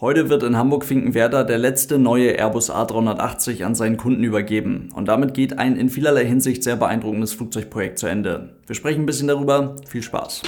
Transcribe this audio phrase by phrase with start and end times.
[0.00, 4.88] Heute wird in Hamburg-Finkenwerder der letzte neue Airbus A380 an seinen Kunden übergeben.
[4.94, 8.56] Und damit geht ein in vielerlei Hinsicht sehr beeindruckendes Flugzeugprojekt zu Ende.
[8.66, 9.76] Wir sprechen ein bisschen darüber.
[9.86, 10.40] Viel Spaß.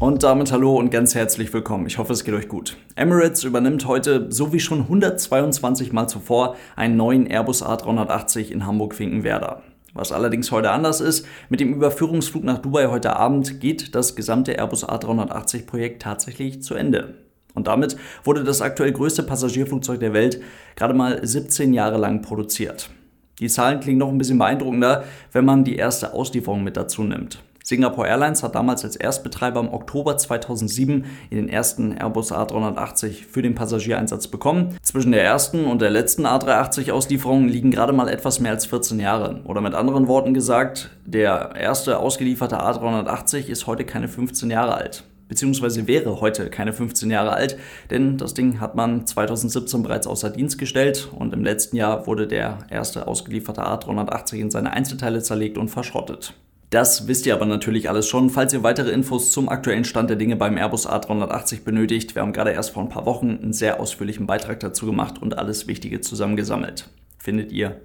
[0.00, 1.86] Und damit hallo und ganz herzlich willkommen.
[1.86, 2.76] Ich hoffe, es geht euch gut.
[2.94, 9.62] Emirates übernimmt heute, so wie schon 122 Mal zuvor, einen neuen Airbus A380 in Hamburg-Finkenwerder.
[9.98, 14.52] Was allerdings heute anders ist, mit dem Überführungsflug nach Dubai heute Abend geht das gesamte
[14.52, 17.16] Airbus A380 Projekt tatsächlich zu Ende.
[17.54, 20.40] Und damit wurde das aktuell größte Passagierflugzeug der Welt
[20.76, 22.90] gerade mal 17 Jahre lang produziert.
[23.40, 27.42] Die Zahlen klingen noch ein bisschen beeindruckender, wenn man die erste Auslieferung mit dazu nimmt.
[27.68, 33.54] Singapore Airlines hat damals als Erstbetreiber im Oktober 2007 den ersten Airbus A380 für den
[33.54, 34.78] Passagiereinsatz bekommen.
[34.80, 39.42] Zwischen der ersten und der letzten A380-Auslieferung liegen gerade mal etwas mehr als 14 Jahre.
[39.44, 45.04] Oder mit anderen Worten gesagt, der erste ausgelieferte A380 ist heute keine 15 Jahre alt
[45.28, 47.58] beziehungsweise wäre heute keine 15 Jahre alt,
[47.90, 52.26] denn das Ding hat man 2017 bereits außer Dienst gestellt und im letzten Jahr wurde
[52.26, 56.32] der erste ausgelieferte A380 in seine Einzelteile zerlegt und verschrottet.
[56.70, 58.28] Das wisst ihr aber natürlich alles schon.
[58.28, 62.34] Falls ihr weitere Infos zum aktuellen Stand der Dinge beim Airbus A380 benötigt, wir haben
[62.34, 66.02] gerade erst vor ein paar Wochen einen sehr ausführlichen Beitrag dazu gemacht und alles Wichtige
[66.02, 66.90] zusammengesammelt.
[67.18, 67.80] Findet ihr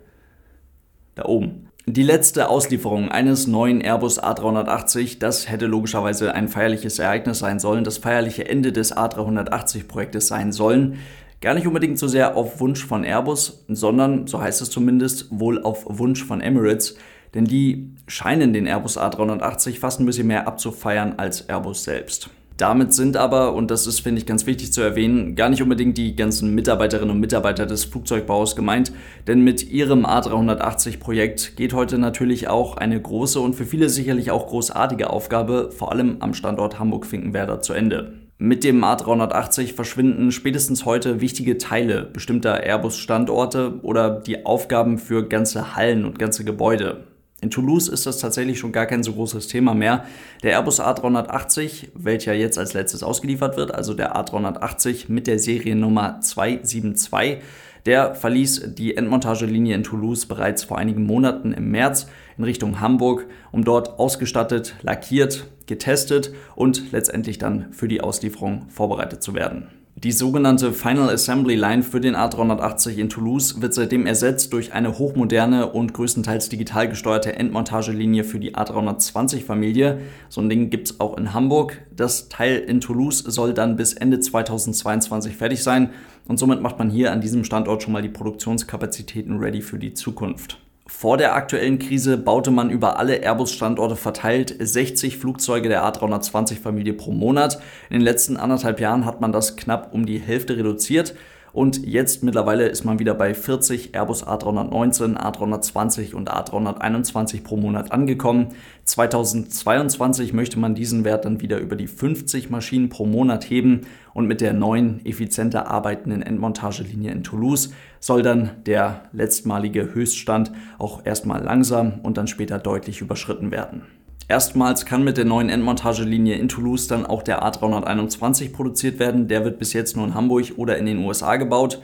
[1.16, 1.70] da oben.
[1.86, 7.84] Die letzte Auslieferung eines neuen Airbus A380, das hätte logischerweise ein feierliches Ereignis sein sollen,
[7.84, 11.00] das feierliche Ende des A380-Projektes sein sollen.
[11.42, 15.62] Gar nicht unbedingt so sehr auf Wunsch von Airbus, sondern, so heißt es zumindest, wohl
[15.62, 16.98] auf Wunsch von Emirates
[17.34, 22.30] denn die scheinen den Airbus A380 fast ein bisschen mehr abzufeiern als Airbus selbst.
[22.58, 25.98] Damit sind aber, und das ist, finde ich, ganz wichtig zu erwähnen, gar nicht unbedingt
[25.98, 28.92] die ganzen Mitarbeiterinnen und Mitarbeiter des Flugzeugbaus gemeint,
[29.26, 34.48] denn mit ihrem A380-Projekt geht heute natürlich auch eine große und für viele sicherlich auch
[34.48, 38.14] großartige Aufgabe, vor allem am Standort Hamburg-Finkenwerder, zu Ende.
[38.38, 45.76] Mit dem A380 verschwinden spätestens heute wichtige Teile bestimmter Airbus-Standorte oder die Aufgaben für ganze
[45.76, 47.13] Hallen und ganze Gebäude.
[47.44, 50.06] In Toulouse ist das tatsächlich schon gar kein so großes Thema mehr.
[50.44, 56.22] Der Airbus A380, welcher jetzt als letztes ausgeliefert wird, also der A380 mit der Seriennummer
[56.22, 57.40] 272,
[57.86, 63.26] der verließ die Endmontagelinie in Toulouse bereits vor einigen Monaten im März in Richtung Hamburg,
[63.52, 69.83] um dort ausgestattet, lackiert, getestet und letztendlich dann für die Auslieferung vorbereitet zu werden.
[70.04, 75.00] Die sogenannte Final Assembly Line für den A380 in Toulouse wird seitdem ersetzt durch eine
[75.00, 80.02] hochmoderne und größtenteils digital gesteuerte Endmontagelinie für die A320-Familie.
[80.28, 81.80] So ein Ding gibt es auch in Hamburg.
[81.96, 85.92] Das Teil in Toulouse soll dann bis Ende 2022 fertig sein
[86.28, 89.94] und somit macht man hier an diesem Standort schon mal die Produktionskapazitäten ready für die
[89.94, 90.63] Zukunft.
[90.96, 97.12] Vor der aktuellen Krise baute man über alle Airbus-Standorte verteilt 60 Flugzeuge der A320-Familie pro
[97.12, 97.60] Monat.
[97.90, 101.16] In den letzten anderthalb Jahren hat man das knapp um die Hälfte reduziert.
[101.54, 107.92] Und jetzt mittlerweile ist man wieder bei 40 Airbus A319, A320 und A321 pro Monat
[107.92, 108.56] angekommen.
[108.86, 113.82] 2022 möchte man diesen Wert dann wieder über die 50 Maschinen pro Monat heben
[114.16, 121.06] und mit der neuen, effizienter arbeitenden Endmontagelinie in Toulouse soll dann der letztmalige Höchststand auch
[121.06, 123.84] erstmal langsam und dann später deutlich überschritten werden.
[124.28, 129.28] Erstmals kann mit der neuen Endmontagelinie in Toulouse dann auch der A321 produziert werden.
[129.28, 131.82] Der wird bis jetzt nur in Hamburg oder in den USA gebaut.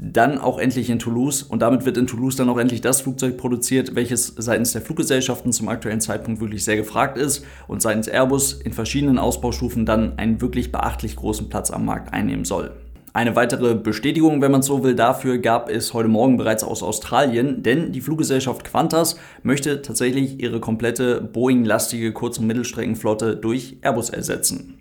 [0.00, 3.36] Dann auch endlich in Toulouse und damit wird in Toulouse dann auch endlich das Flugzeug
[3.36, 8.52] produziert, welches seitens der Fluggesellschaften zum aktuellen Zeitpunkt wirklich sehr gefragt ist und seitens Airbus
[8.52, 12.70] in verschiedenen Ausbaustufen dann einen wirklich beachtlich großen Platz am Markt einnehmen soll.
[13.14, 17.62] Eine weitere Bestätigung, wenn man so will, dafür gab es heute Morgen bereits aus Australien,
[17.62, 24.78] denn die Fluggesellschaft Qantas möchte tatsächlich ihre komplette Boeing-lastige Kurz- und Mittelstreckenflotte durch Airbus ersetzen.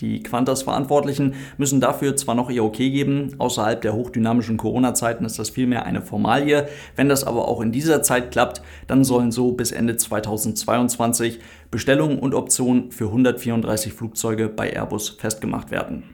[0.00, 5.50] Die Qantas-Verantwortlichen müssen dafür zwar noch ihr Okay geben, außerhalb der hochdynamischen Corona-Zeiten ist das
[5.50, 6.68] vielmehr eine Formalie.
[6.94, 11.40] Wenn das aber auch in dieser Zeit klappt, dann sollen so bis Ende 2022
[11.70, 16.04] Bestellungen und Optionen für 134 Flugzeuge bei Airbus festgemacht werden.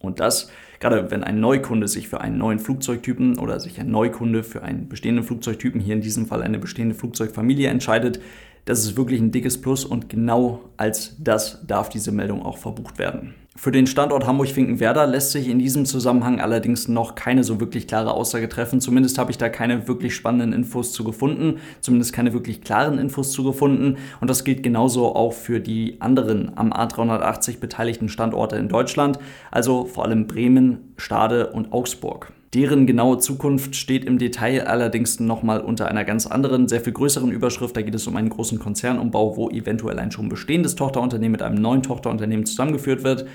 [0.00, 4.44] Und das Gerade wenn ein Neukunde sich für einen neuen Flugzeugtypen oder sich ein Neukunde
[4.44, 8.20] für einen bestehenden Flugzeugtypen, hier in diesem Fall eine bestehende Flugzeugfamilie entscheidet,
[8.68, 12.98] das ist wirklich ein dickes Plus und genau als das darf diese Meldung auch verbucht
[12.98, 13.34] werden.
[13.56, 18.12] Für den Standort Hamburg-Finkenwerder lässt sich in diesem Zusammenhang allerdings noch keine so wirklich klare
[18.12, 18.82] Aussage treffen.
[18.82, 23.32] Zumindest habe ich da keine wirklich spannenden Infos zu gefunden, zumindest keine wirklich klaren Infos
[23.32, 23.96] zu gefunden.
[24.20, 29.18] Und das gilt genauso auch für die anderen am A380 beteiligten Standorte in Deutschland,
[29.50, 32.32] also vor allem Bremen, Stade und Augsburg.
[32.54, 37.30] Deren genaue Zukunft steht im Detail allerdings nochmal unter einer ganz anderen, sehr viel größeren
[37.30, 37.76] Überschrift.
[37.76, 41.60] Da geht es um einen großen Konzernumbau, wo eventuell ein schon bestehendes Tochterunternehmen mit einem
[41.60, 43.26] neuen Tochterunternehmen zusammengeführt wird.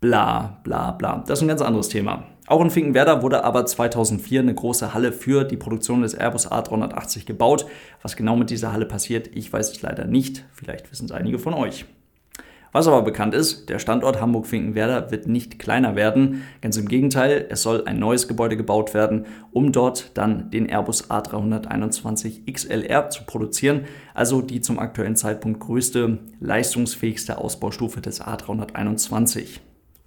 [0.00, 1.24] Bla, bla, bla.
[1.26, 2.24] Das ist ein ganz anderes Thema.
[2.46, 7.26] Auch in Finkenwerder wurde aber 2004 eine große Halle für die Produktion des Airbus A380
[7.26, 7.66] gebaut.
[8.02, 10.44] Was genau mit dieser Halle passiert, ich weiß es leider nicht.
[10.52, 11.86] Vielleicht wissen es einige von euch.
[12.76, 16.42] Was aber bekannt ist, der Standort Hamburg-Finkenwerder wird nicht kleiner werden.
[16.60, 21.08] Ganz im Gegenteil, es soll ein neues Gebäude gebaut werden, um dort dann den Airbus
[21.08, 29.60] A321 XLR zu produzieren, also die zum aktuellen Zeitpunkt größte, leistungsfähigste Ausbaustufe des A321.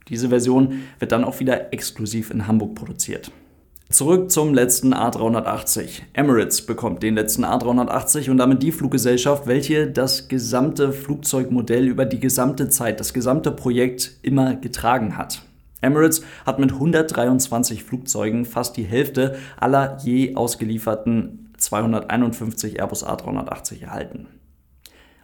[0.07, 3.31] Diese Version wird dann auch wieder exklusiv in Hamburg produziert.
[3.91, 6.03] Zurück zum letzten A380.
[6.13, 12.19] Emirates bekommt den letzten A380 und damit die Fluggesellschaft, welche das gesamte Flugzeugmodell über die
[12.19, 15.41] gesamte Zeit, das gesamte Projekt immer getragen hat.
[15.81, 24.27] Emirates hat mit 123 Flugzeugen fast die Hälfte aller je ausgelieferten 251 Airbus A380 erhalten.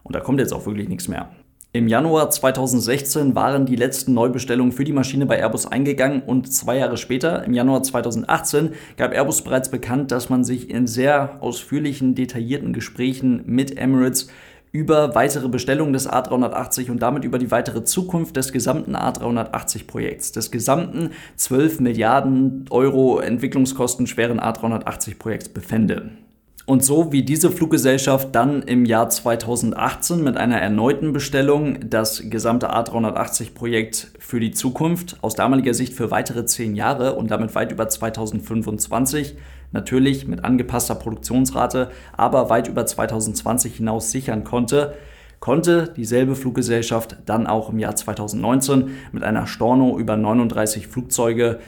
[0.02, 1.30] Und da kommt jetzt auch wirklich nichts mehr.
[1.76, 6.78] Im Januar 2016 waren die letzten Neubestellungen für die Maschine bei Airbus eingegangen und zwei
[6.78, 12.16] Jahre später, im Januar 2018, gab Airbus bereits bekannt, dass man sich in sehr ausführlichen,
[12.16, 14.30] detaillierten Gesprächen mit Emirates
[14.72, 20.52] über weitere Bestellungen des A380 und damit über die weitere Zukunft des gesamten A380-Projekts, des
[20.52, 26.12] gesamten 12 Milliarden Euro Entwicklungskostenschweren A380-Projekts befände.
[26.68, 32.74] Und so wie diese Fluggesellschaft dann im Jahr 2018 mit einer erneuten Bestellung das gesamte
[32.74, 37.88] A380-Projekt für die Zukunft aus damaliger Sicht für weitere zehn Jahre und damit weit über
[37.88, 39.36] 2025
[39.74, 44.96] natürlich mit angepasster Produktionsrate, aber weit über 2020 hinaus sichern konnte,
[45.40, 51.60] konnte dieselbe Fluggesellschaft dann auch im Jahr 2019 mit einer Storno über 39 Flugzeuge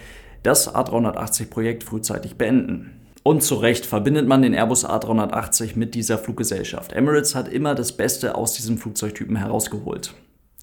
[0.41, 2.96] das A380-Projekt frühzeitig beenden.
[3.27, 6.93] Und zu Recht verbindet man den Airbus A380 mit dieser Fluggesellschaft.
[6.93, 10.13] Emirates hat immer das Beste aus diesem Flugzeugtypen herausgeholt.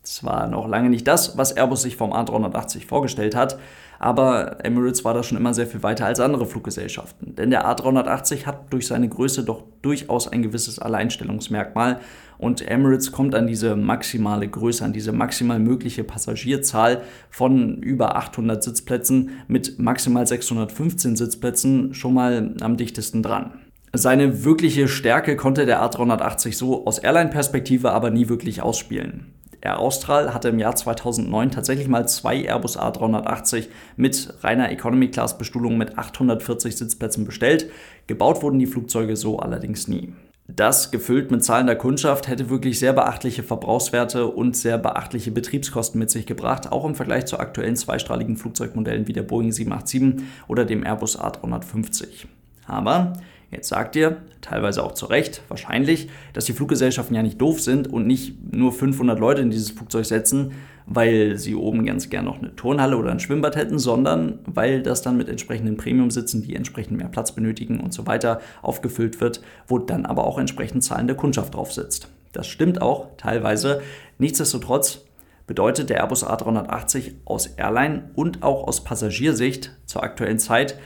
[0.05, 3.59] Es war noch lange nicht das, was Airbus sich vom A380 vorgestellt hat,
[3.99, 7.35] aber Emirates war da schon immer sehr viel weiter als andere Fluggesellschaften.
[7.37, 12.01] Denn der A380 hat durch seine Größe doch durchaus ein gewisses Alleinstellungsmerkmal
[12.37, 17.01] und Emirates kommt an diese maximale Größe, an diese maximal mögliche Passagierzahl
[17.31, 23.55] von über 800 Sitzplätzen mit maximal 615 Sitzplätzen schon mal am dichtesten dran.
[23.97, 29.33] Seine wirkliche Stärke konnte der A380 so aus Airline-Perspektive aber nie wirklich ausspielen.
[29.65, 35.97] Air Austral hatte im Jahr 2009 tatsächlich mal zwei Airbus A380 mit reiner Economy-Class-Bestuhlung mit
[35.97, 37.71] 840 Sitzplätzen bestellt.
[38.07, 40.13] Gebaut wurden die Flugzeuge so allerdings nie.
[40.47, 46.11] Das, gefüllt mit zahlender Kundschaft, hätte wirklich sehr beachtliche Verbrauchswerte und sehr beachtliche Betriebskosten mit
[46.11, 50.85] sich gebracht, auch im Vergleich zu aktuellen zweistrahligen Flugzeugmodellen wie der Boeing 787 oder dem
[50.85, 52.27] Airbus A350.
[52.67, 53.15] Aber
[53.51, 57.87] Jetzt sagt ihr, teilweise auch zu Recht, wahrscheinlich, dass die Fluggesellschaften ja nicht doof sind
[57.87, 60.53] und nicht nur 500 Leute in dieses Flugzeug setzen,
[60.87, 65.03] weil sie oben ganz gern noch eine Turnhalle oder ein Schwimmbad hätten, sondern weil das
[65.03, 69.79] dann mit entsprechenden Premium-Sitzen, die entsprechend mehr Platz benötigen und so weiter, aufgefüllt wird, wo
[69.79, 72.09] dann aber auch entsprechend zahlende Kundschaft drauf sitzt.
[72.33, 73.81] Das stimmt auch teilweise.
[74.19, 75.05] Nichtsdestotrotz
[75.47, 80.79] bedeutet der Airbus A380 aus Airline und auch aus Passagiersicht zur aktuellen Zeit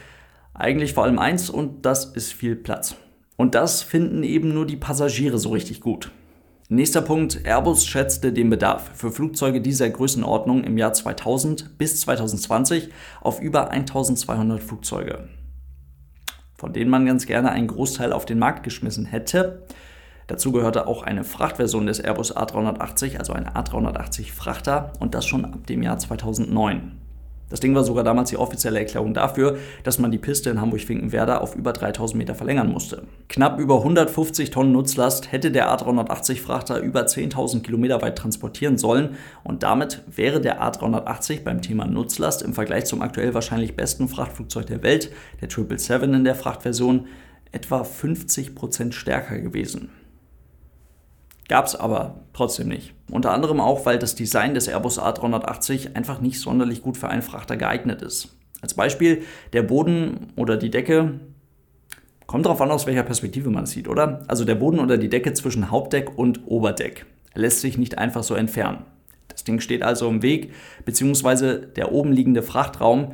[0.58, 2.96] eigentlich vor allem eins und das ist viel Platz.
[3.36, 6.10] Und das finden eben nur die Passagiere so richtig gut.
[6.68, 12.90] Nächster Punkt, Airbus schätzte den Bedarf für Flugzeuge dieser Größenordnung im Jahr 2000 bis 2020
[13.22, 15.28] auf über 1200 Flugzeuge,
[16.56, 19.66] von denen man ganz gerne einen Großteil auf den Markt geschmissen hätte.
[20.26, 25.46] Dazu gehörte auch eine Frachtversion des Airbus A380, also ein A380 Frachter, und das schon
[25.46, 27.07] ab dem Jahr 2009.
[27.50, 31.40] Das Ding war sogar damals die offizielle Erklärung dafür, dass man die Piste in Hamburg-Finkenwerder
[31.40, 33.04] auf über 3000 Meter verlängern musste.
[33.28, 39.62] Knapp über 150 Tonnen Nutzlast hätte der A380-Frachter über 10.000 Kilometer weit transportieren sollen und
[39.62, 44.82] damit wäre der A380 beim Thema Nutzlast im Vergleich zum aktuell wahrscheinlich besten Frachtflugzeug der
[44.82, 47.06] Welt, der 777 in der Frachtversion,
[47.52, 49.90] etwa 50% stärker gewesen.
[51.48, 52.94] Gab es aber trotzdem nicht.
[53.10, 57.22] Unter anderem auch, weil das Design des Airbus A380 einfach nicht sonderlich gut für einen
[57.22, 58.36] Frachter geeignet ist.
[58.60, 61.20] Als Beispiel, der Boden oder die Decke
[62.26, 64.24] kommt darauf an, aus welcher Perspektive man es sieht, oder?
[64.28, 68.34] Also der Boden oder die Decke zwischen Hauptdeck und Oberdeck lässt sich nicht einfach so
[68.34, 68.84] entfernen.
[69.28, 70.52] Das Ding steht also im Weg,
[70.84, 73.12] beziehungsweise der oben liegende Frachtraum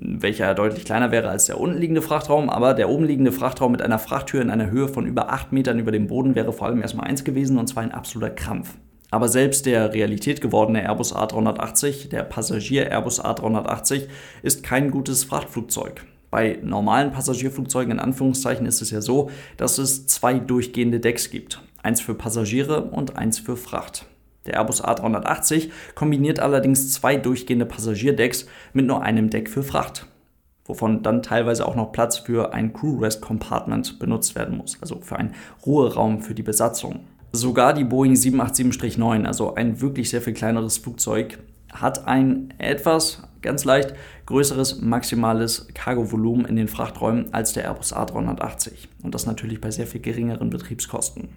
[0.00, 3.82] welcher deutlich kleiner wäre als der unten liegende Frachtraum, aber der oben liegende Frachtraum mit
[3.82, 6.80] einer Frachttür in einer Höhe von über 8 Metern über dem Boden wäre vor allem
[6.80, 8.76] erstmal eins gewesen und zwar ein absoluter Krampf.
[9.10, 14.06] Aber selbst der Realität gewordene Airbus A380, der Passagier Airbus A380,
[14.42, 16.04] ist kein gutes Frachtflugzeug.
[16.30, 21.60] Bei normalen Passagierflugzeugen in Anführungszeichen ist es ja so, dass es zwei durchgehende Decks gibt.
[21.82, 24.06] Eins für Passagiere und eins für Fracht.
[24.46, 30.06] Der Airbus A380 kombiniert allerdings zwei durchgehende Passagierdecks mit nur einem Deck für Fracht,
[30.64, 35.00] wovon dann teilweise auch noch Platz für ein Crew Rest Compartment benutzt werden muss, also
[35.00, 35.34] für einen
[35.66, 37.00] Ruheraum für die Besatzung.
[37.32, 41.38] Sogar die Boeing 787-9, also ein wirklich sehr viel kleineres Flugzeug,
[41.72, 43.94] hat ein etwas, ganz leicht,
[44.26, 48.88] größeres maximales Cargovolumen in den Frachträumen als der Airbus A380.
[49.02, 51.28] Und das natürlich bei sehr viel geringeren Betriebskosten.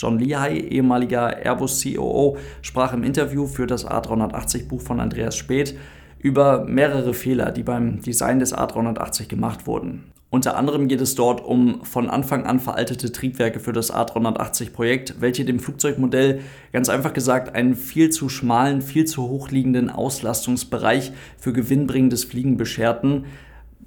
[0.00, 5.76] John Lehigh, ehemaliger Airbus COO, sprach im Interview für das A380-Buch von Andreas Speth
[6.18, 10.10] über mehrere Fehler, die beim Design des A380 gemacht wurden.
[10.30, 15.44] Unter anderem geht es dort um von Anfang an veraltete Triebwerke für das A380-Projekt, welche
[15.44, 16.40] dem Flugzeugmodell
[16.72, 23.24] ganz einfach gesagt einen viel zu schmalen, viel zu hochliegenden Auslastungsbereich für gewinnbringendes Fliegen bescherten,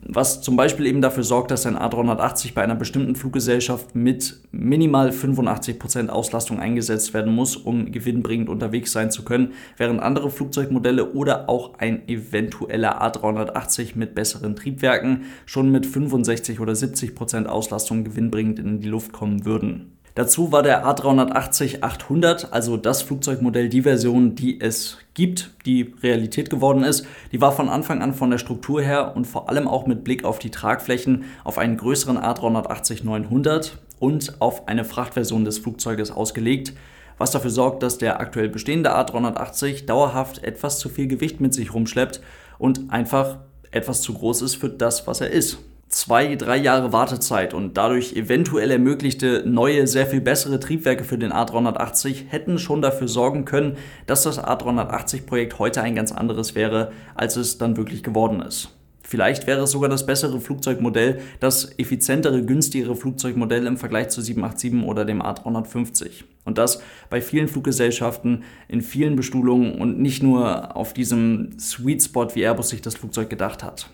[0.07, 5.09] was zum Beispiel eben dafür sorgt, dass ein A380 bei einer bestimmten Fluggesellschaft mit minimal
[5.09, 11.49] 85% Auslastung eingesetzt werden muss, um gewinnbringend unterwegs sein zu können, während andere Flugzeugmodelle oder
[11.49, 18.79] auch ein eventueller A380 mit besseren Triebwerken schon mit 65 oder 70% Auslastung gewinnbringend in
[18.79, 19.97] die Luft kommen würden.
[20.15, 26.83] Dazu war der A380-800, also das Flugzeugmodell, die Version, die es gibt, die Realität geworden
[26.83, 27.07] ist.
[27.31, 30.23] Die war von Anfang an von der Struktur her und vor allem auch mit Blick
[30.23, 36.73] auf die Tragflächen auf einen größeren A380-900 und auf eine Frachtversion des Flugzeuges ausgelegt,
[37.17, 41.73] was dafür sorgt, dass der aktuell bestehende A380 dauerhaft etwas zu viel Gewicht mit sich
[41.73, 42.21] rumschleppt
[42.59, 43.37] und einfach
[43.71, 45.57] etwas zu groß ist für das, was er ist
[45.93, 51.31] zwei, drei Jahre Wartezeit und dadurch eventuell ermöglichte neue, sehr viel bessere Triebwerke für den
[51.31, 57.35] A380 hätten schon dafür sorgen können, dass das A380-Projekt heute ein ganz anderes wäre, als
[57.35, 58.69] es dann wirklich geworden ist.
[59.03, 64.89] Vielleicht wäre es sogar das bessere Flugzeugmodell, das effizientere, günstigere Flugzeugmodell im Vergleich zu 787
[64.89, 66.23] oder dem A350.
[66.45, 66.81] Und das
[67.11, 72.69] bei vielen Fluggesellschaften, in vielen Bestuhlungen und nicht nur auf diesem Sweet Spot, wie Airbus
[72.69, 73.89] sich das Flugzeug gedacht hat.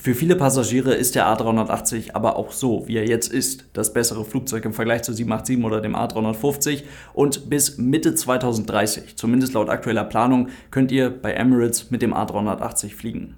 [0.00, 4.24] Für viele Passagiere ist der A380 aber auch so, wie er jetzt ist, das bessere
[4.24, 10.04] Flugzeug im Vergleich zu 787 oder dem A350 und bis Mitte 2030, zumindest laut aktueller
[10.04, 13.36] Planung, könnt ihr bei Emirates mit dem A380 fliegen.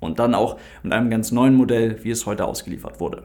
[0.00, 3.22] Und dann auch mit einem ganz neuen Modell, wie es heute ausgeliefert wurde.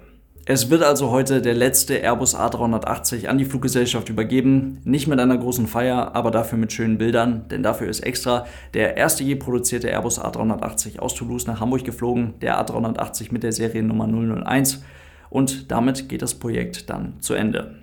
[0.49, 4.79] Es wird also heute der letzte Airbus A380 an die Fluggesellschaft übergeben.
[4.85, 8.95] Nicht mit einer großen Feier, aber dafür mit schönen Bildern, denn dafür ist extra der
[8.95, 14.07] erste je produzierte Airbus A380 aus Toulouse nach Hamburg geflogen, der A380 mit der Seriennummer
[14.07, 14.83] 001.
[15.29, 17.79] Und damit geht das Projekt dann zu Ende.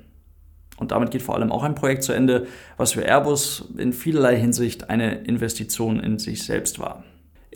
[0.79, 2.47] Und damit geht vor allem auch ein Projekt zu Ende,
[2.79, 7.05] was für Airbus in vielerlei Hinsicht eine Investition in sich selbst war.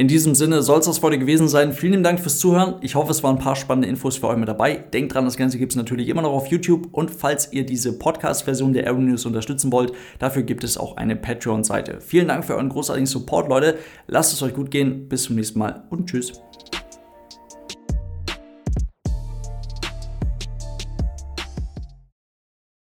[0.00, 1.73] In diesem Sinne soll es das heute gewesen sein.
[1.73, 2.76] Vielen Dank fürs Zuhören.
[2.83, 4.76] Ich hoffe, es waren ein paar spannende Infos für euch mit dabei.
[4.76, 6.87] Denkt dran, das Ganze gibt es natürlich immer noch auf YouTube.
[6.93, 11.17] Und falls ihr diese Podcast-Version der Aero News unterstützen wollt, dafür gibt es auch eine
[11.17, 11.99] Patreon-Seite.
[12.00, 13.76] Vielen Dank für euren großartigen Support, Leute.
[14.07, 15.09] Lasst es euch gut gehen.
[15.09, 16.48] Bis zum nächsten Mal und tschüss.